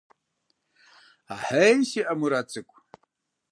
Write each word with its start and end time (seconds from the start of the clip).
Ахьей 1.33 1.77
сиӀэ, 1.89 2.13
Мурат 2.19 2.47
цӀыкӀу. 2.51 2.79